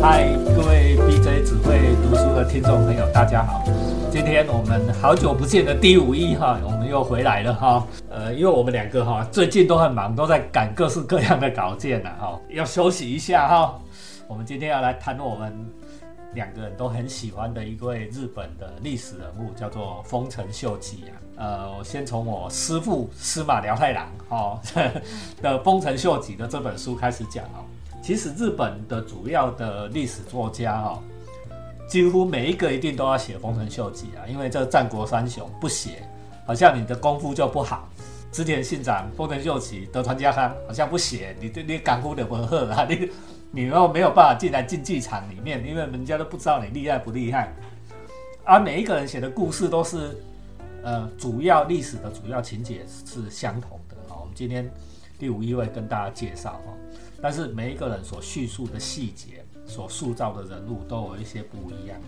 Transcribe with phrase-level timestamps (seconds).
[0.00, 3.64] 嗨，各位 BJ 只会读书的听众朋友，大家好！
[4.12, 7.84] 今天我们好久不见的第五一哈，我们又回来了哈。
[8.08, 13.76] 呃，因为我们两个哈最近都很忙，都在赶各式各样的稿件呢哈，要休息一下哈。
[14.28, 15.52] 我们今天要来谈我们
[16.32, 21.14] 两个人都很喜欢的一位日本的历史人物，叫做丰臣秀吉啊。
[21.38, 24.60] 呃，我先从我师父司马辽太郎哈
[25.42, 27.66] 的丰臣秀吉的这本书开始讲哦。
[28.08, 31.02] 其实日本的主要的历史作家哈，
[31.86, 36.08] 几乎每一个一定都要写丰臣秀吉啊，因为这战国三雄不写，
[36.46, 37.86] 好像你的功夫就不好。
[38.32, 43.10] 织田信长、丰臣秀吉、德川家康，好像不写，你你你干乎的不赫啊， 你
[43.50, 47.54] 你又没有办法进来竞技场里面，因为人家都不知道你厉害不厉害。
[48.42, 50.16] 而每一个人写的故事都是，
[50.82, 53.96] 呃，主要历史的主要情节是相同的。
[54.08, 54.66] 好，我们今天
[55.18, 56.72] 第五一位跟大家介绍哈。
[57.20, 61.98] 但是每一个人所叙述的细节，所塑造的人物都有一些不一样。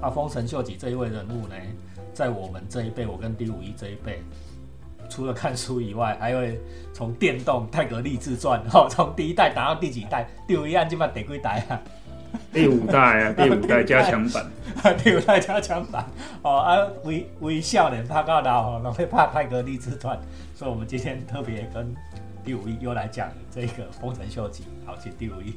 [0.00, 1.54] 啊，丰臣秀吉这一位人物呢，
[2.12, 4.20] 在我们这一辈，我跟第五一这一辈，
[5.08, 6.60] 除了看书以外，还会
[6.92, 11.80] 从电动《泰格励志传》哈，从第一代打到第几代，第五一按基本得归代啊。
[12.52, 14.44] 第五代啊，第五代加强版，
[15.02, 16.04] 第五代加强版。
[16.42, 20.16] 哦啊，微微笑脸拍到老，然后会拍《泰格励志传》，
[20.58, 21.94] 所以我们今天特别跟。
[22.44, 25.54] 第五一又来讲这个丰臣秀吉，好，请第五一。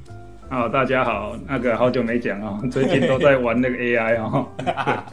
[0.47, 4.47] 好，大家好，那个好久没讲哦， 最近都在玩那个 AI 哦。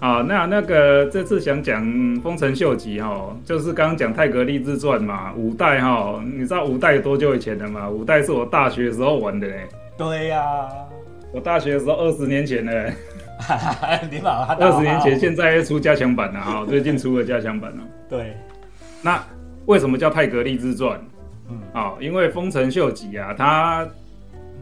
[0.00, 1.80] 好，那那个这次想讲
[2.20, 7.88] 丰臣秀吉哈，就是刚刚讲泰格励志传嘛，五代哈，你知道五代多久以前的吗？
[7.88, 9.68] 五代是我大学时候玩的嘞。
[9.96, 10.68] 对呀，
[11.32, 12.72] 我大学的时候二十年前呢。
[14.10, 17.84] 你好，二十年前，现在出加强版了哈，最近出了加强版了。
[18.08, 18.36] 对，
[19.02, 19.22] 那。
[19.66, 21.00] 为什么叫泰格立志传？
[21.48, 23.88] 嗯，啊，因为丰臣秀吉啊，他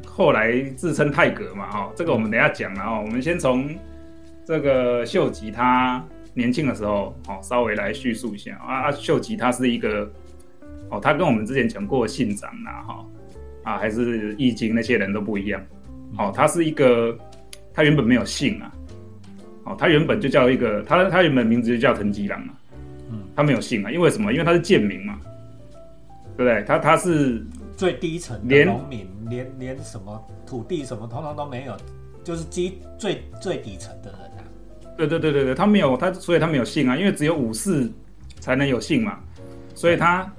[0.06, 3.02] 后来自称泰格嘛，哦，这个我们等下讲了哦。
[3.04, 3.68] 我们先从
[4.46, 6.00] 这个秀吉他
[6.34, 8.82] 年轻的时候，哦，稍微来叙述一下啊。
[8.82, 10.08] 啊，秀吉他是一个，
[10.88, 13.04] 哦，他跟我们之前讲过信长啦，哈，
[13.62, 15.62] 啊，还是易经那些人都不一样，
[16.18, 17.16] 哦，他是一个，
[17.72, 18.72] 他原本没有姓啊，
[19.64, 22.58] 哦，他原本就叫一个，他他原本名字就叫藤吉郎啊。
[23.34, 24.30] 他没有姓啊，因为什么？
[24.30, 25.18] 因为他是贱民嘛，
[26.36, 26.62] 对不对？
[26.64, 27.42] 他他是
[27.78, 31.74] 最低层的农民，连连什么土地什么通通都没有，
[32.22, 34.44] 就是基最最底层的人啊。
[34.98, 37.90] 对对对对对，他没有他，所以他没有姓啊，因为只有武士
[38.38, 39.18] 才能有姓嘛，
[39.74, 40.30] 所以他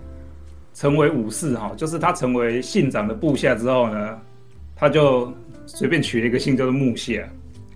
[0.73, 4.19] 成为武士哈，就是他成为信长的部下之后呢，
[4.75, 5.34] 他就
[5.66, 7.28] 随便取了一个姓叫做木下，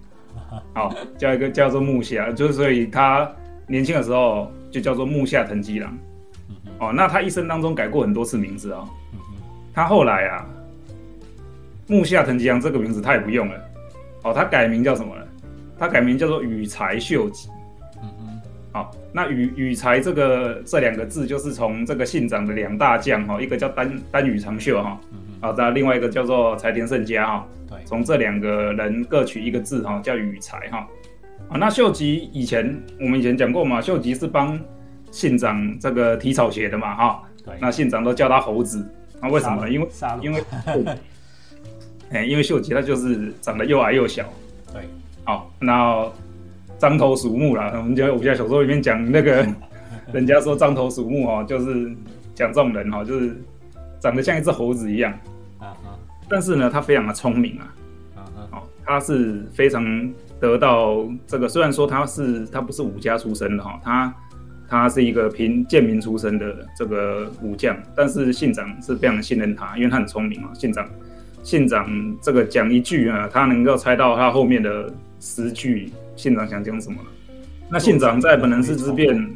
[0.74, 3.31] 好叫一个叫做木下，就是所以他
[3.68, 4.52] 年轻的时候。
[4.69, 5.97] 就叫做木下藤吉郎，
[6.80, 8.85] 哦，那他一生当中改过很多次名字哦。
[9.74, 10.46] 他后来啊，
[11.88, 13.59] 木下藤吉郎这个名字他也不用了，
[14.24, 15.25] 哦，他改名叫什么了？
[15.79, 17.47] 他改名叫做羽柴秀吉。
[19.14, 25.00] 那羽羽柴这个这两个字就是从这个信长的两大将哈，一个叫丹丹羽长秀哈，
[25.42, 30.88] 好，那另外一个叫做柴田胜家哈，对，从这两个人各取一个字哈，叫羽柴哈。
[31.50, 34.60] 啊，那秀吉以前我们以前讲过嘛，秀吉是帮
[35.12, 37.24] 信长这个提草鞋的嘛，哈。
[37.46, 37.56] 对。
[37.62, 38.86] 那信长都叫他猴子，
[39.22, 39.70] 那为什么？
[39.70, 39.88] 因为
[40.22, 40.44] 因为，
[42.12, 44.26] 哎，因为秀吉他就是长得又矮又小。
[44.74, 44.82] 对。
[45.24, 46.06] 好，那
[46.80, 49.46] 獐头鼠目啦，我们讲武侠小说里面讲那个，
[50.14, 51.92] 人家说獐头鼠目哦，就是
[52.36, 53.36] 讲这种人哈，就是
[54.00, 55.12] 长得像一只猴子一样。
[55.60, 55.74] 啊
[56.30, 57.74] 但是呢，他非常的聪明啊。
[58.16, 58.20] 啊
[58.52, 60.14] 哦，他是非常。
[60.40, 64.14] 得到这个，虽然说他是他不是武家出身的哈，他
[64.70, 70.50] 他是一个平贱民出身的这个武将，但是信长是非常信任他，因为他很聪明嘛。
[70.54, 70.88] 信长
[71.42, 71.90] 信长
[72.22, 77.07] 这个讲一句啊，他能够猜到他后面的十句，信长想讲什么了。
[77.69, 79.29] 那信长在本能寺之变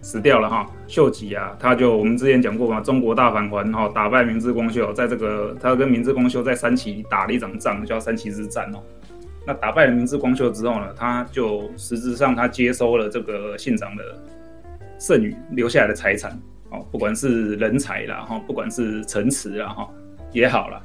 [0.00, 8.78] 死掉了哈，秀吉啊，他就我们之前讲过嘛，中国大返还哈，打败明智光秀，在这个他跟明智光秀在三旗打了一场仗，叫三旗之战哦。
[9.46, 14.04] 那打败了明智光秀之后呢，他就实质上他接收了这个信长的
[14.98, 16.30] 剩余留下来的财产，
[16.70, 19.88] 哦，不管是人才啦，哈，不管是城池啦，哈，
[20.32, 20.82] 也好了。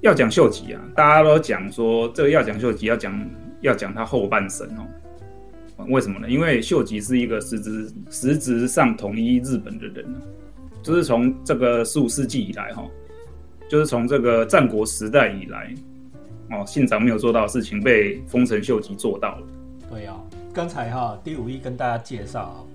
[0.00, 3.12] 要讲秀吉啊，大家都讲说这个要讲秀吉，要讲
[3.60, 5.84] 要讲他后半生哦。
[5.88, 6.28] 为什么呢？
[6.28, 10.04] 因为秀吉是一个实质实质上统一日本的人，
[10.82, 12.84] 就是从这个十五世纪以来，哈，
[13.70, 15.74] 就是从这个战国时代以来。
[16.50, 19.46] 哦，信长没有做到的事情被丰臣秀吉做到了。
[19.90, 20.18] 对啊，
[20.52, 22.66] 刚才哈第五一跟大家介绍，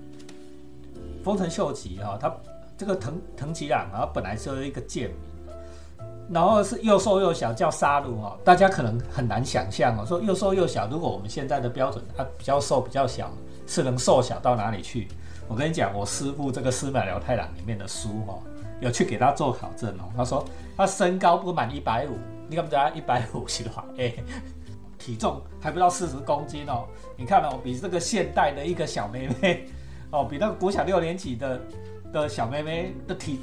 [1.24, 2.32] 丰臣秀吉哈，他
[2.78, 5.18] 这个藤藤吉郎啊，本来是一个贱民，
[6.30, 8.38] 然后是又瘦又小，叫杀戮哦。
[8.42, 13.30] 大家可能很难想象哦，说又瘦又小，如果我们现在的标准，它比较瘦比较小，
[13.66, 15.08] 是能瘦小到哪里去？
[15.46, 18.38] 我跟你讲，我师傅这个《司马辽太郎》里面的书哦，
[18.80, 20.08] 有去给他做考证哦。
[20.16, 20.42] 他说
[20.76, 22.16] 他身高不满一百五，
[22.48, 24.14] 你看不他一百五十话， 哎，
[24.98, 26.86] 体重还不到四十公斤哦。
[27.16, 29.66] 你看哦，比这个现代的一个小妹妹
[30.10, 31.60] 哦，比那个国小六年级的
[32.10, 33.40] 的小妹妹的体。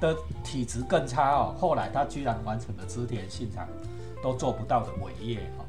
[0.00, 3.68] 的体质更差哦，后来他居然完成了织田信长
[4.22, 5.64] 都做不到的伟业哦，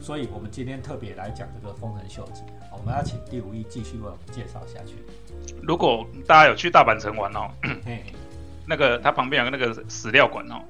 [0.00, 4.94] 所以我们今天特别来讲这个丰臣秀吉，我们要请第五义继续为我们介绍下去。
[5.62, 7.50] 如果大家有去大阪城玩哦，
[8.68, 10.60] 那个它旁边有个那个史料馆哦，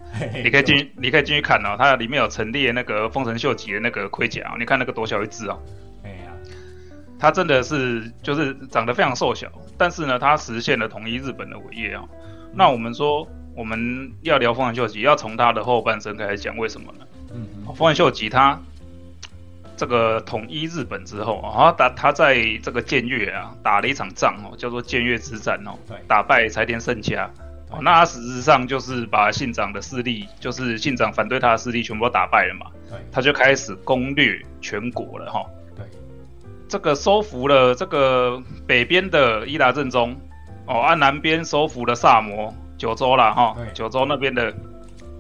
[0.43, 5.61] 你可以进，你可以进去看哦，它里面有陈列那个丰臣秀吉的那个盔甲，你看那个多小一只哦，
[6.03, 6.33] 哎呀，
[7.19, 12.05] 他真的是就是长得非常瘦小，但是呢，他实现了统一日本的伟业啊。
[12.53, 17.07] 那我们说，我们要聊丰臣秀吉，要从他的后半生开始讲，为什么呢？
[17.33, 18.61] 嗯，丰臣秀吉他
[19.77, 27.31] 这个统一日本之后啊，打他在这个建越啊打了一场仗哦，叫做建越之战哦，对，打败柴田胜家。
[27.71, 32.67] 哦，那他实质上就是把信长的势力，就是信长反对他的势力全部都打败了嘛。
[32.91, 35.47] 对，他就开始攻略全国了哈。
[35.77, 35.87] 对，
[36.69, 40.17] 这个收服了这个北边的伊达政宗。
[40.71, 44.55] 哦，按南边收服了萨摩九州了哈，九州那边的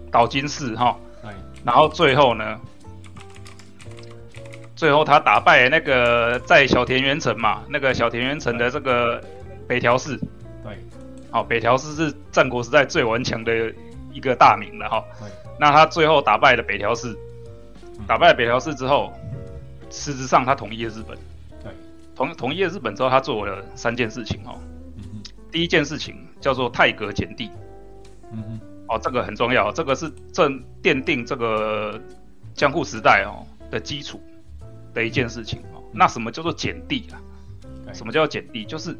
[0.08, 0.96] 岛津氏哈，
[1.64, 2.56] 然后最后呢，
[4.76, 9.20] 最后他打败那个在小田园城嘛，那个小田园城的这个
[9.66, 10.16] 北条氏，
[10.62, 10.78] 对，
[11.32, 13.52] 好，北条氏是战国时代最顽强的
[14.12, 15.04] 一个大名了哈，
[15.58, 17.18] 那他最后打败了北条氏，
[18.06, 19.12] 打败了北条氏之后，
[19.90, 21.18] 实质上他统一了日本，
[21.60, 21.72] 对，
[22.14, 24.54] 统统一了日本之后，他做了三件事情哦。
[25.50, 27.50] 第一件事情叫做泰格减地，
[28.32, 32.00] 嗯哼，哦，这个很重要，这个是正奠定这个
[32.54, 34.20] 江户时代哦的基础
[34.94, 35.82] 的一件事情哦。
[35.92, 37.18] 那什么叫做减地啊？
[37.92, 38.64] 什么叫减地？
[38.64, 38.96] 就是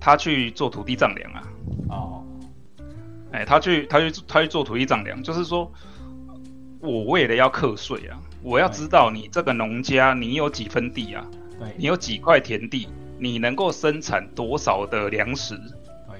[0.00, 1.42] 他去做土地丈量啊。
[1.90, 2.24] 哦，
[3.32, 5.70] 哎，他去他去他去做土地丈量，就是说
[6.80, 11.26] 我为了要课税啊，我要知道你这个农家你有几分地啊？
[11.58, 12.88] 对，你有几块田地？
[13.18, 15.56] 你能够生产多少的粮食？
[16.08, 16.18] 对，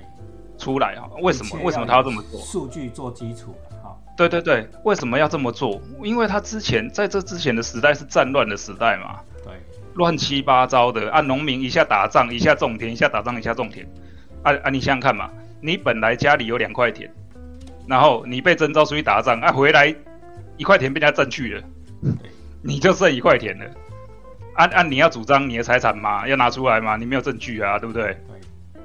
[0.58, 1.08] 出来啊？
[1.20, 1.60] 为什么？
[1.62, 2.40] 为什么他要这么做？
[2.40, 3.96] 数据做基础哈。
[4.16, 5.80] 对对对，为什么要这么做？
[6.02, 9.20] 因为他之前在这之前的时代是战乱的时代嘛。
[9.44, 9.52] 对，
[9.94, 13.86] 乱七八糟的，啊，农民一下打仗，一下种田，一下打仗，一下种田。
[14.42, 17.10] 啊啊，你想想看嘛，你本来家里有两块田，
[17.86, 19.94] 然后你被征召出去打仗，啊，回来
[20.56, 21.62] 一块田被人家占去了，
[22.62, 23.64] 你就剩一块田了。
[24.56, 28.04] 按按你要主张你的财产嘛，要拿出来嘛，你没有证据啊，对不对？
[28.04, 28.16] 对，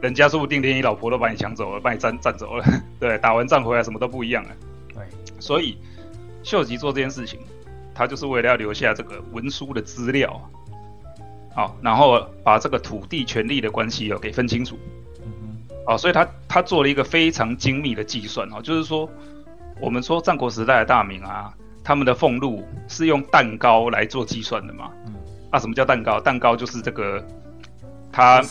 [0.01, 2.65] 人家说不定连你老婆都把你抢走了，把你占占走了。
[2.99, 4.49] 对，打完仗回来什么都不一样了。
[4.93, 5.03] 对，
[5.39, 5.77] 所以
[6.43, 7.39] 秀吉做这件事情，
[7.95, 10.41] 他就是为了要留下这个文书的资料，
[11.55, 14.77] 好，然后把这个土地权利的关系哦给分清楚。
[15.23, 19.09] 嗯哼，哦，所以他他做了一个非常精密的计算哦，就是说
[19.79, 24.91] 我们说战国时代的大名啊，他们的俸禄是用蛋糕来做计算的嘛。
[25.05, 25.13] 嗯。
[25.51, 26.19] 啊，什么叫蛋糕？
[26.19, 27.23] 蛋糕就是这个，
[28.11, 28.41] 它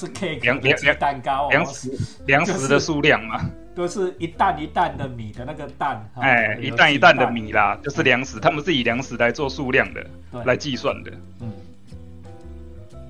[0.42, 3.40] 粮粮粮蛋糕，粮食粮食的数量嘛，
[3.74, 10.06] 都是一担一担的米的那个担，哎，一担一担的米啦，就是粮食，他们是以粮食来做数量的，
[10.44, 11.10] 来计算的。
[11.40, 11.52] 嗯，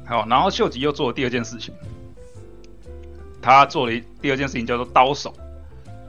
[0.06, 1.74] 好，然后秀吉又做了第二件事情，
[3.42, 5.34] 他做了一第二件事情叫做刀手，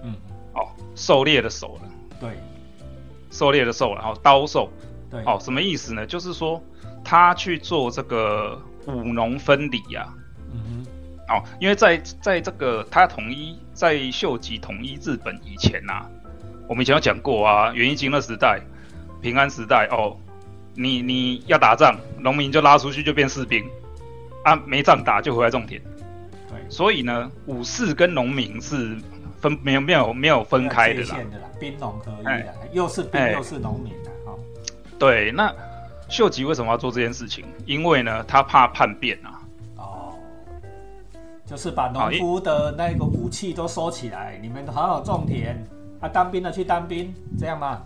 [0.04, 0.16] 嗯，
[0.54, 1.82] 哦，狩猎的狩了，
[2.20, 2.30] 对，
[3.32, 4.70] 狩猎的狩，然后刀手，
[5.10, 6.06] 对，哦，什么意思呢？
[6.06, 6.62] 就是说。
[7.04, 10.08] 他去做这个五农分离呀，
[10.54, 10.86] 嗯
[11.28, 16.06] 哼，哦，因为在在这个他统一在秀吉统一日本以前呐，
[16.68, 18.60] 我们以前有讲过啊，元义经的时代、
[19.22, 20.16] 平安时代哦，
[20.74, 23.64] 你你要打仗，农民就拉出去就变士兵，
[24.44, 25.82] 啊，没仗打就回来种田，
[26.50, 28.98] 对，所以呢，武士跟农民是
[29.40, 31.18] 分没有没有没有分开的啦，
[31.60, 34.36] 兵农合一的，又是兵又是农民的哈，
[34.98, 35.54] 对，那。
[36.12, 37.46] 秀吉为什么要做这件事情？
[37.66, 39.40] 因为呢，他怕叛变啊。
[39.78, 40.14] 哦，
[41.46, 45.56] 就是把农夫的那个武器都收起来，你们好好种田，
[46.02, 47.82] 啊，当兵的去当兵，这样吗？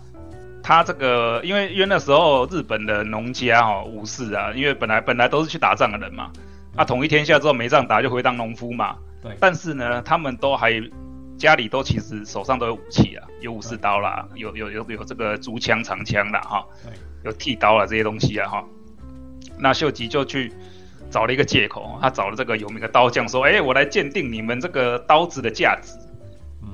[0.60, 6.32] 他这个，因为因为那时候日本的农家哦，武士啊，因为本来本来都是去打仗的人嘛，
[6.74, 8.96] 啊，统一天下之后没仗打就回当农夫嘛。
[9.22, 9.36] 对。
[9.38, 10.72] 但是呢，他们都还
[11.38, 16.66] 家里都其实手上都有武器啊，有武士刀啦，有有有有这个竹枪长枪啦，哈。
[17.26, 17.32] 对。
[17.32, 18.64] 有剃刀啊这些东西啊哈，
[19.58, 20.52] 那秀吉就去
[21.10, 25.98] 找了一个借口，他找了这个有名的刀匠说：“哎，我来鉴定你们这个刀子的价值。”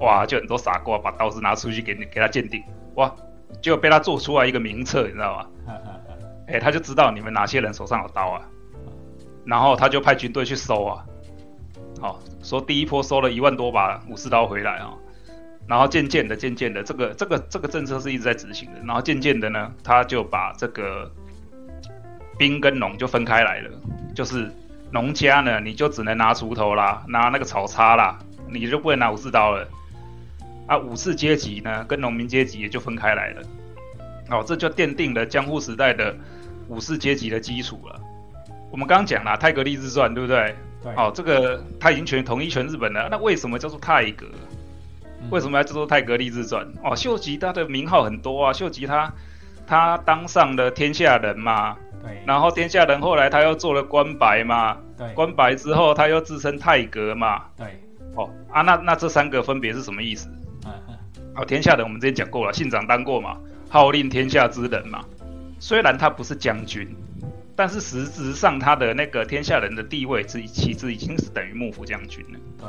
[0.00, 2.62] 哇，就很多傻瓜把刀子拿出去给你给他鉴定，
[2.94, 3.14] 哇，
[3.60, 5.46] 就被他做出来一个名册，你知道吗？
[6.48, 8.40] 哎，他就知道你们哪些人手上有刀啊，
[9.44, 11.04] 然后他就派军队去搜啊，
[12.00, 14.94] 好，说第一波收了一万多把武士刀回来啊，
[15.72, 21.10] 然后渐渐的、渐渐的，这个、这个、这个政策是一直在执行的，然后渐渐的呢，他就把这个
[22.36, 23.70] 兵跟农就分开来了，
[24.14, 24.52] 就是
[24.90, 28.18] 农家呢，你就只能拿锄头啦，拿那个草叉啦，
[28.50, 29.66] 你就不能拿武士刀了，
[30.66, 33.42] 啊，武士阶级呢跟农民阶级也就分开来了，
[34.28, 36.14] 哦，这就奠定了江户时代的。
[36.68, 37.98] 武士阶级的基础了。
[38.70, 40.54] 我们刚刚讲了泰格立志传，对不对？
[40.82, 40.92] 对。
[40.96, 43.08] 哦，这个他已经全统一全日本了。
[43.10, 44.26] 那为什么叫做泰格？
[45.30, 46.66] 为什么要制作泰格立志传？
[46.82, 48.52] 哦，秀吉他的名号很多啊。
[48.52, 49.12] 秀吉他
[49.66, 51.76] 他当上了天下人嘛。
[52.02, 52.22] 对。
[52.26, 54.76] 然后天下人后来他又做了官白嘛。
[54.96, 55.12] 对。
[55.14, 57.44] 官白之后他又自称泰格嘛。
[57.56, 57.66] 对。
[58.14, 60.28] 哦啊，那那这三个分别是什么意思？
[60.66, 60.94] 嗯嗯。
[61.34, 63.38] 好，天下人我们之前讲过了，信长当过嘛，
[63.70, 65.02] 号令天下之人嘛。
[65.58, 66.94] 虽然他不是将军，
[67.56, 72.38] 但是实质上他的那个天下人的地位，其其实已经是等于幕府将军了。
[72.58, 72.68] 对，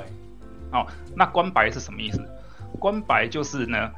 [0.72, 2.22] 哦，那官白是什么意思？
[2.83, 3.89] 官白就是呢，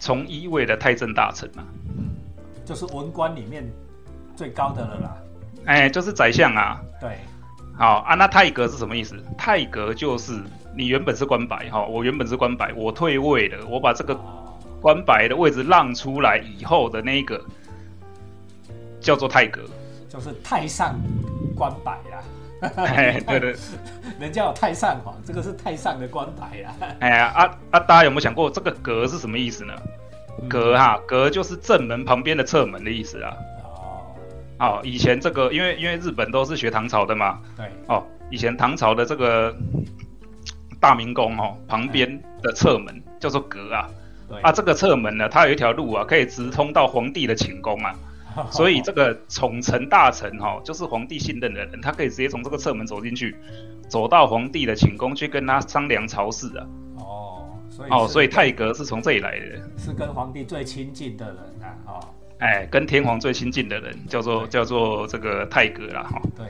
[0.00, 1.62] 从一位的太政大臣啊，
[1.96, 2.10] 嗯，
[2.64, 3.64] 就是文官里面
[4.34, 5.16] 最高的了啦。
[5.66, 6.82] 哎，就是宰相啊。
[7.00, 7.18] 对，
[7.78, 9.14] 好啊，那太阁是什么意思？
[9.38, 10.42] 太阁就是
[10.76, 14.18] 你原本是官白哈，我原本是官白，我退位了，我把这个
[14.80, 17.40] 官白的位置让出来以后的那个。
[18.98, 19.62] 叫做太阁，
[20.08, 20.98] 就是太上
[21.54, 22.20] 官白啦。
[22.60, 23.54] 哎，对对，
[24.18, 26.96] 人家有太上皇，这个是太上的官牌啊。
[27.00, 29.74] 哎呀，啊啊，大家有没有想过这个阁是什么意思呢？
[30.48, 33.36] 阁哈，阁就是正门旁边的侧门的意思啊。
[33.62, 34.06] 哦，
[34.58, 37.38] 哦，以前这个因为因为日本都是学唐朝的嘛。
[37.56, 37.66] 对。
[37.88, 39.54] 哦，以前唐朝的这个
[40.80, 43.88] 大明宫哦，旁边的侧门叫做阁啊。
[44.28, 44.40] 对。
[44.40, 47.94] 啊，这个侧门呢，它有一条路啊，可以直通到皇帝的寝宫啊。
[48.50, 53.34] 所以这个宠臣大臣哈，就是皇帝信任的人，他可以直接从这个侧门走进去，
[53.88, 56.66] 走到皇帝的寝宫去跟他商量朝事啊。
[56.96, 59.44] 哦，所以哦，所以太阁是从这里来的，
[59.78, 61.66] 是跟皇帝最亲近的人啊。
[61.86, 62.00] 哦，
[62.38, 66.02] 哎，跟天皇最亲近的人叫做叫做这个泰格啦。
[66.02, 66.46] 哈，对，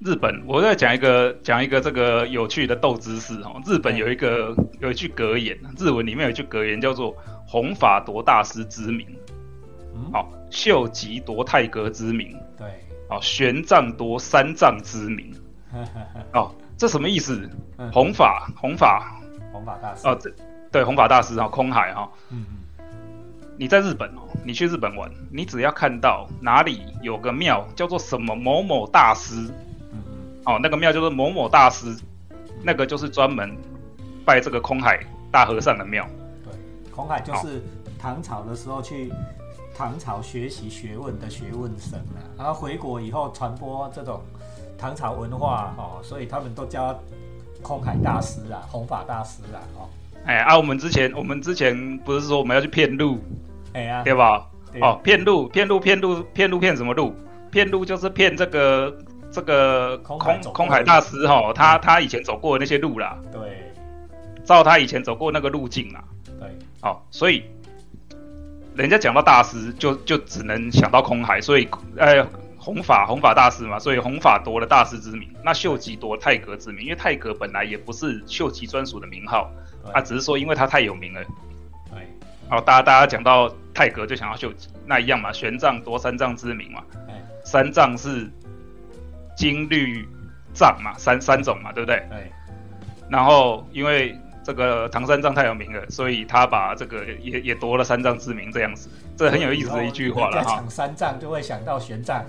[0.00, 3.60] 日本，我再讲一个讲一个这个有趣的斗知识哦。
[3.64, 7.14] 日本有一个有一句格言，日文里面有一句格言叫做
[7.46, 9.06] “弘法夺大师之名”。
[10.12, 12.66] 好，秀吉夺太阁之名，对，
[13.08, 15.32] 哦，玄奘夺三藏之名，
[16.32, 17.48] 哦，这什么意思？
[17.92, 19.20] 弘法，弘法，
[19.52, 20.32] 弘法大师，哦，这
[20.70, 22.44] 对弘法大师哈，空海哈，嗯
[22.78, 22.84] 嗯，
[23.56, 29.34] 你在日本哦，你去日本玩，你只要看到哪里有个庙叫做什么某某大师，
[29.92, 31.96] 嗯嗯，哦，那个庙叫做某某大师，
[32.62, 33.56] 那个就是专门
[34.24, 34.98] 拜这个空海
[35.30, 36.06] 大和尚的庙，
[36.44, 36.52] 对，
[36.90, 37.62] 空海就是
[37.98, 39.12] 唐朝的时候去。
[39.76, 44.22] 唐朝学习学问的学问生啊，然后回国以后传播这种
[44.78, 46.96] 唐朝文化哦，所以他们都叫
[47.60, 49.88] 空海大师啊，弘法大师啊，哦，
[50.24, 53.18] 哎啊，我们之前我们之前不是说我们要去骗路，
[53.72, 54.48] 哎呀，对吧？
[54.80, 57.12] 哦，骗路骗路骗路骗路骗什么路？
[57.50, 58.96] 骗路就是骗这个
[59.32, 60.18] 这个空
[60.52, 63.72] 空海大师哈，他他以前走过的那些路啦，对，
[64.44, 66.04] 照他以前走过那个路径啦，
[66.38, 66.48] 对，
[66.82, 67.42] 哦，所以。
[68.74, 72.26] 人家讲到大师，就就只能想到空海，所以，呃，
[72.58, 75.32] 弘法弘法大师嘛，所以弘法夺了大师之名。
[75.44, 79.48] 那秀吉夺泰阁之名，因为泰阁本来也不是秀吉专属的名号，
[79.92, 81.22] 他只是说因为他太有名了。
[81.92, 82.08] 对，
[82.48, 86.82] 好，大家大家讲到泰阁就想到秀吉，那一样嘛，玄奘夺三藏之名嘛。
[87.44, 88.28] 三藏是
[89.36, 90.08] 金律
[90.52, 92.04] 藏嘛，三三种嘛，对不对？
[92.10, 92.32] 对。
[93.08, 94.18] 然后因为。
[94.44, 100.56] 这个唐三藏太有名了，所以他把这个也也夺了三藏之名，这样子，这很有意思的一句话了哈。
[100.56, 102.22] 讲三藏就会想到玄奘，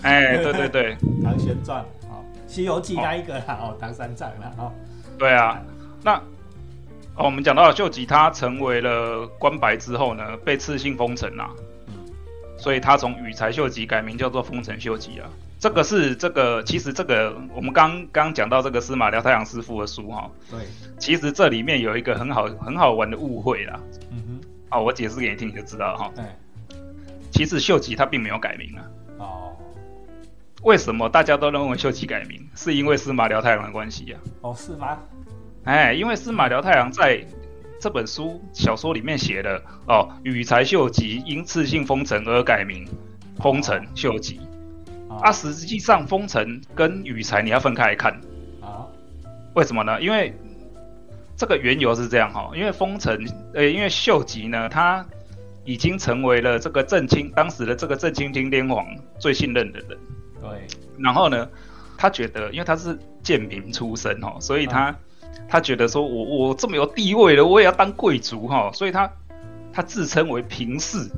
[0.00, 4.72] 哎，对对对，唐玄奘，哦，西游记那一个哦，唐三藏了哦。
[5.18, 5.60] 对啊，
[6.02, 6.14] 那
[7.16, 11.50] 哦，我们讲到秀吉他成为了官白之后呢，被赐姓丰臣呐，
[11.88, 11.94] 嗯，
[12.56, 15.28] 所以他从羽柴秀吉改名叫做丰臣秀吉啊。
[15.58, 20.60] 这个是这个，其实这个我们刚刚讲到这个司马辽太郎师傅的书哈，对，
[20.98, 26.24] 其实这里面有一个很好很好玩的误会啦，嗯哼，哦，我解释给你听你就知道了哈，对，
[27.30, 28.84] 其实秀吉他并没有改名啊，
[29.18, 29.56] 哦，
[30.62, 32.46] 为什么大家都认为秀吉改名？
[32.54, 34.18] 是因为司马辽太郎的关系呀？
[34.42, 34.98] 哦，是吗？
[35.64, 37.24] 哎，因为司马辽太郎在
[37.80, 42.86] 这本书小说里面写的哦，羽柴秀吉因次姓丰臣而改名
[43.38, 44.38] 丰臣秀吉。
[45.22, 48.12] 啊，实际上丰臣跟羽柴你要分开来看
[48.60, 48.86] 啊？
[49.54, 50.00] 为什么呢？
[50.00, 50.34] 因为
[51.36, 53.18] 这个缘由是这样哈，因为丰臣，
[53.54, 55.04] 呃，因为秀吉呢，他
[55.64, 58.86] 已经成为了这个正清当时的这个正清町天皇
[59.18, 59.98] 最信任的人。
[60.40, 60.66] 对。
[60.98, 61.48] 然后呢，
[61.98, 64.94] 他觉得，因为他是贱民出身哈，所以他
[65.48, 69.10] 他觉得说我我这么有地位了，我也要当贵族哈，所以他
[69.72, 71.10] 他自称为平氏。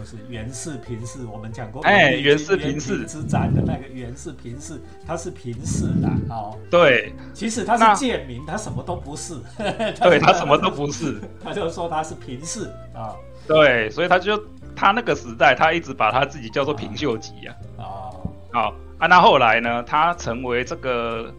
[0.00, 3.04] 就是袁氏平氏，我们讲过，哎，袁氏平氏。
[3.06, 9.34] 之战的那个袁氏平氏，他是平氏的，哦，对，其实他是贱民，他什么都不是，
[10.00, 12.64] 对他什么都不是， 他就说他是平氏
[12.94, 13.14] 啊，
[13.46, 14.42] 对，所以他就
[14.74, 21.30] 他那个时代，他一直把他自己叫做平秀吉啊，哦，好，啊，那后来呢，他成为这个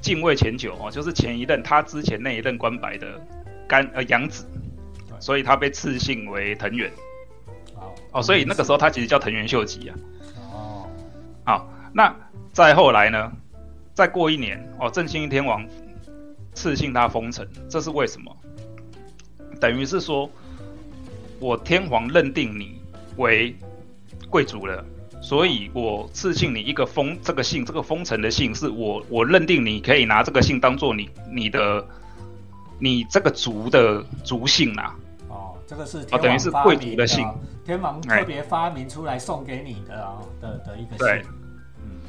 [0.00, 3.20] 近卫前九哦，就是前一任他之前那一任官白的
[3.66, 4.46] 干呃养子，
[5.18, 6.88] 所以他被赐姓为藤原。
[8.14, 9.96] 哦，所以那个时候他其实叫藤原秀吉啊。
[10.52, 10.88] 哦，
[11.44, 12.14] 好，那
[12.52, 13.30] 再后来呢？
[13.92, 15.64] 再过一年，哦，正兴天王
[16.52, 18.36] 赐姓他封臣，这是为什么？
[19.60, 20.30] 等于是说，
[21.38, 22.80] 我天皇认定你
[23.16, 23.54] 为
[24.28, 24.84] 贵族了，
[25.20, 31.86] 所以我赐姓你一个封，这个姓，这个封臣的姓，是我我认定你可以拿这个姓当做你你的
[32.78, 34.94] 你这个族的族姓啊。
[35.66, 37.26] 这个是哦，等于是贵族的姓，
[37.64, 41.30] 天王特别发明出来送给你的啊的的一个姓。
[41.82, 42.00] 嗯，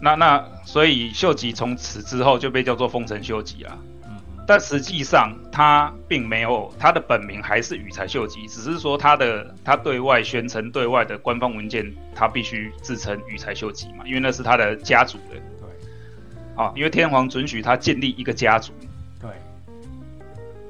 [0.00, 3.78] 那那所以秀吉从此之后就被叫做丰臣秀吉啊。
[4.04, 15.36] 嗯，但实际上他并没有他的本名还是羽柴秀吉，只是说他的他对外宣称对外的官方文件他必须自称羽柴秀吉嘛，因为那是他的家族的。
[15.60, 18.72] 对，啊，因为天皇准许他建立一个家族。
[19.20, 19.30] 对，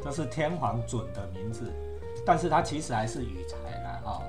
[0.04, 1.72] 这是天皇准的名字。
[2.26, 4.22] 但是他其实还是羽才啦，哦，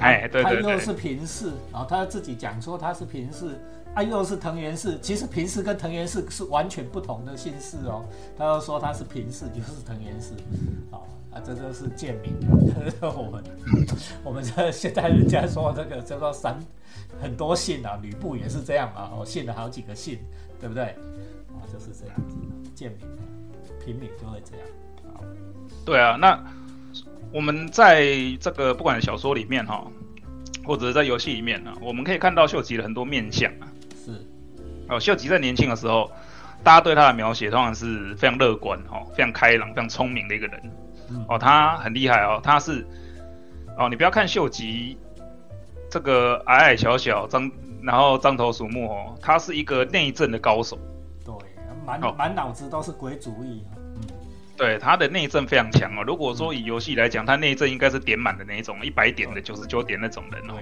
[0.00, 3.56] 哎，对对他又是平氏，然后他自己讲说他是平氏，
[3.94, 8.04] 啊，又是藤原氏，其实平氏跟藤原氏是完全不同的姓氏哦。
[8.36, 10.32] 他又说他是平氏，就是藤原氏，
[10.90, 10.98] 啊
[11.32, 12.34] 啊，这都是贱民。
[13.00, 13.44] 我们
[14.24, 16.58] 我们这现在人家说这个叫做三
[17.22, 20.18] 很多姓啊，吕布也是这样啊，我姓了好几个姓，
[20.58, 20.86] 对不对？
[21.54, 22.36] 啊，就是这样子，
[22.74, 23.06] 贱民，
[23.84, 24.66] 平民就会这样。
[25.14, 25.22] 啊，
[25.86, 26.44] 对啊，那。
[27.34, 28.06] 我们在
[28.40, 29.84] 这个不管小说里面哈，
[30.64, 33.66] 或者在游戏里面呢，我们可以看到秀吉的很多面相啊。
[34.04, 34.12] 是，
[34.88, 36.08] 哦，秀吉在年轻的时候，
[36.62, 40.62] 大家对他的描写通常是非常乐观哦，非常开朗、非常聪明的一个人。
[41.28, 42.86] 哦，他很厉害哦，他是
[43.76, 44.96] 哦，你不要看秀吉
[45.90, 47.50] 这个矮矮小小、张
[47.82, 50.78] 然后张头鼠目哦，他是一个内政的高手。
[51.24, 51.34] 对，
[51.84, 53.64] 满满脑子都是鬼主意。
[54.56, 56.04] 对他的内政非常强哦。
[56.06, 60.54] 如果说以游戏来讲，他内政应该是点满的那一种，一百点的、九十九点那种人哦。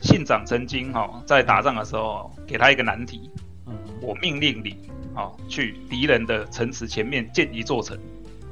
[0.00, 3.30] 信长曾经哦在打仗的时候给他一个难题，
[4.00, 4.76] 我命令你
[5.14, 7.98] 哦去敌人的城池前面建一座城，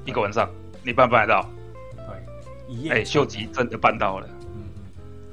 [0.04, 0.50] 一个晚上，
[0.82, 1.48] 你办不办得到？
[1.96, 2.92] 对，一夜。
[2.92, 4.28] 哎，秀吉真的办到了。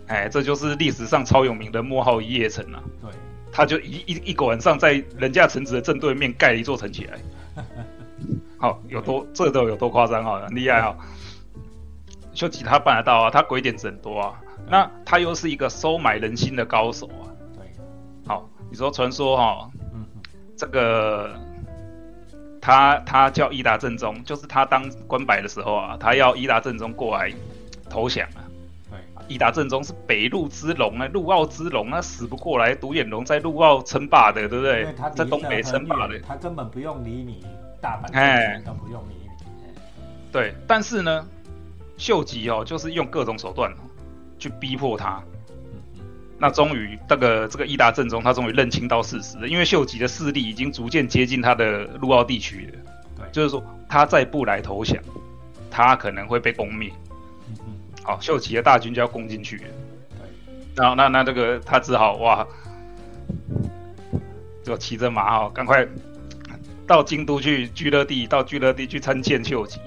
[0.08, 2.84] 哎，这就是历史上超有名的莫号一夜城啊。
[3.02, 3.10] 对，
[3.52, 7.18] 他就一一一个晚上在人家城池的正对面盖了一座城起来。
[8.64, 10.96] 好，有多这都有多夸张啊，很厉害啊！
[12.34, 14.40] 秀吉他办得到啊，他鬼点子很多啊。
[14.70, 17.28] 那他又是一个收买人心的高手啊。
[17.58, 17.70] 对，
[18.26, 20.06] 好，你说传说哈，嗯，
[20.56, 21.36] 这个
[22.62, 27.34] 他他叫伊达正宗，就是他当官白的时候啊，他要伊达正宗过来
[27.90, 28.48] 投降啊。
[28.90, 28.98] 对，
[29.28, 34.88] 伊达正宗是北陆之龙啊，陆奥之龙，啊死不过来，独眼龙在陆奥称霸的，对不对？
[35.14, 37.46] 在东北称霸的，他根本不用理你。
[37.84, 39.30] 大阪哎都不用理你，
[40.32, 41.28] 对，但是呢，
[41.98, 43.74] 秀吉哦，就是用各种手段
[44.40, 45.22] 去逼迫他。
[46.40, 52.80] 那终于，这个这个伊达正宗，他终于认清到事实了，因为秀吉的势力已经逐渐接近他的陆奥地区了。
[53.18, 54.98] 对，就是说他再不来投降，
[55.70, 56.90] 他可能会被攻灭。
[57.50, 59.64] 嗯嗯，好，秀吉的大军就要攻进去了。
[60.12, 62.48] 对，然后那那这个他只好哇，
[64.64, 65.86] 就骑着马哦，赶快。
[66.88, 69.80] 到京都去聚乐地，到聚乐地去参见秀吉。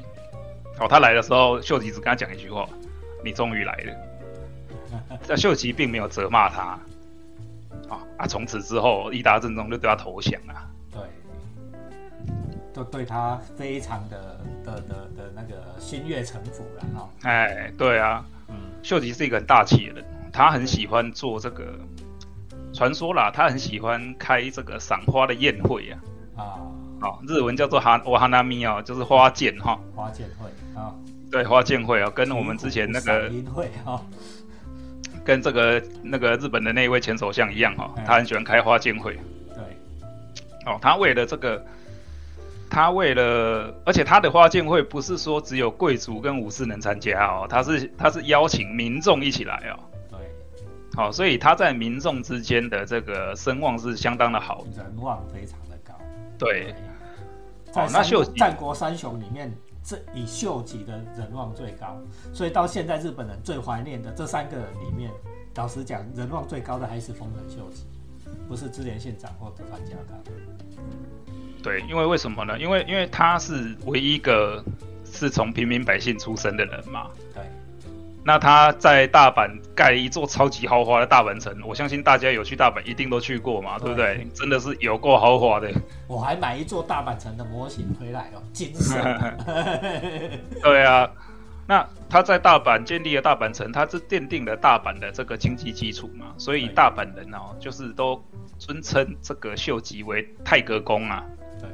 [0.79, 2.69] 哦，他来的时候，秀吉只跟他讲一句话
[3.25, 3.95] ：“你终于来了。
[5.29, 6.79] ”那秀吉并没有责骂他。
[7.89, 8.27] 啊啊！
[8.27, 10.55] 从此之后，伊达正宗就对他投降了。
[10.91, 11.01] 对，
[12.73, 17.09] 都对他非常的的的的那个心悦诚服了哈。
[17.23, 21.79] 哎，对啊，嗯，秀吉是一个很大气的人，他很喜欢做这个
[22.73, 26.01] 传说啦，他很喜欢开这个赏花的宴会啊。
[26.37, 26.43] 啊。
[26.43, 26.73] 哦，
[27.27, 29.79] 日文叫做哈瓦哈纳米哦，就是花见哈。
[29.95, 30.49] 花见会
[30.81, 30.95] 啊，
[31.31, 34.01] 对，花见会哦，跟我们之前那个会哈，
[35.25, 39.14] 跟这个那个日本的那一位前首相一样哈，他很喜欢开花见会。
[39.55, 39.62] 对，
[40.66, 41.64] 哦，他为了这个
[42.69, 49.79] 他为了，而且他的花剑会不是说只有贵族跟武士能参加哦，他是他是邀请民众一起来哦。
[50.11, 50.19] 对，
[50.95, 55.95] 好，所以他在民众之间的这个声望是相当的好，人望非常的高。
[56.38, 56.75] 对，
[57.77, 61.97] 在那秀战国三雄里面，这以秀吉的人望最高，
[62.33, 65.11] 所以到现在日本人最怀念的这三个人里面，
[65.55, 67.85] 老实讲，人望最高的还是丰臣秀吉，
[68.49, 70.19] 不是织田县长或德川家康。
[71.62, 72.59] 对，因为为什么呢？
[72.59, 74.65] 因为因为他是唯一一个
[75.05, 77.11] 是从平民百姓出身的人嘛。
[77.35, 77.43] 对。
[78.27, 84.27] 那他在大阪盖一座超级豪华的大阪城，我相信大家有去大阪一定都去过嘛，对不对？
[84.35, 85.71] 真的是有够豪华的。
[86.09, 89.01] 我还买一座大阪城的模型回来哦，金色。
[90.61, 91.09] 对啊，
[91.69, 98.21] 那他在大阪建立了大阪城，他是奠定了大阪的这个经济基础嘛，所以大阪人哦，就是都
[98.59, 101.23] 尊称这个秀吉为太阁公啊。
[101.61, 101.69] 对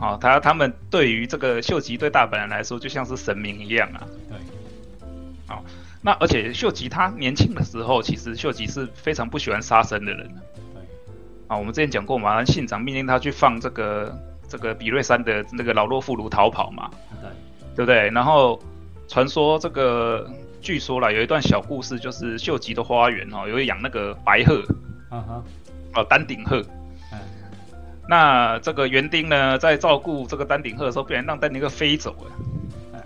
[0.00, 4.00] 好，他他们对于这个秀吉对大阪人来说就像是神明一样啊。
[4.30, 4.38] 对。
[5.48, 5.64] 好，
[6.02, 10.28] 那而且秀吉他年轻的时候，其实秀吉是非常不喜欢杀生的人。
[10.74, 10.82] 对。
[11.48, 14.14] 啊，我们之前讲过嘛，信长命令他去放这个
[14.46, 16.90] 这个比瑞山的那个老弱妇孺逃跑嘛。
[17.22, 17.30] 对。
[17.74, 18.10] 对不对？
[18.10, 18.60] 然后
[19.08, 20.30] 传说这个
[20.60, 24.62] 据说了有一段小故事，就是秀吉的花园哦，有养那个白鹤。
[25.08, 25.44] 啊哈。
[25.94, 26.62] 哦，丹顶鹤。
[28.10, 33.02] 那这个园丁呢，在照顾这个丹顶鹤的时候，不然让丹顶鹤飞走了。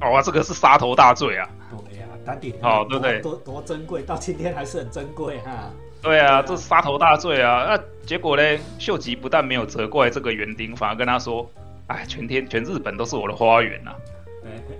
[0.00, 1.48] 哦，这个是杀头大罪啊！
[1.70, 3.20] 对呀，丹顶哦，对不对？
[3.20, 5.70] 多多珍贵，到今天还是很珍贵哈。
[6.02, 7.66] 对啊，这是杀头大罪啊！
[7.68, 8.42] 那结果呢？
[8.78, 11.48] 秀吉不但没有责怪这个园丁，反而跟他说
[11.88, 13.92] ：“哎，全天全日本都是我的花园呐。”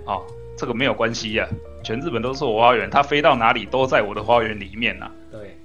[0.05, 0.23] 哦，
[0.57, 1.47] 这个没有关系呀，
[1.83, 5.11] 全日本都是我花园，它飞到哪里都在我的花园里面呐。
[5.31, 5.55] 对，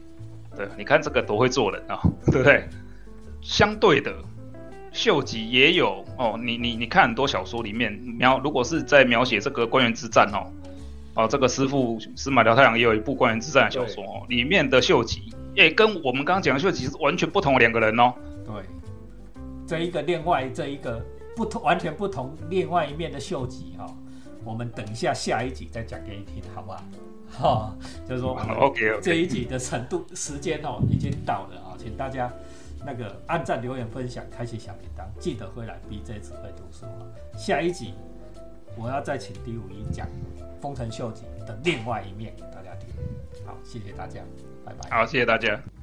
[0.55, 2.69] 对，你看这个多会做人啊， 对不对？
[3.41, 4.13] 相对的，
[4.93, 6.39] 秀吉也有哦。
[6.39, 10.53] 你你你看很多小说里面描，如果是在描写这个官员之战哦，
[11.17, 18.13] 哦，这个师傅司马辽太郎也有一部官员之战的小说哦，里面的秀吉也跟我们刚刚讲的秀吉是完全不同的两个人哦。
[18.45, 18.55] 对，
[19.67, 23.87] 这一个另外这一个不同完全不同另外一面的秀吉哈，
[24.45, 26.83] 我们等一下下一集再讲给你听，好不好？
[27.31, 27.77] 哈，
[28.09, 32.31] 就是说，OK，这一集的程度时间哦已经到了啊，请大家。
[32.85, 37.03] 那个按赞、留言、分享、开启小铃铛，记得回来 BJ 只会读书啊！
[37.37, 37.95] 下一集
[38.77, 40.07] 我要再请第五一讲
[40.67, 42.89] 丰臣秀吉的另外一面给大家听。
[43.47, 44.21] 好，谢谢大家，
[44.65, 44.91] 拜拜。
[44.91, 45.76] 好，谢谢大家。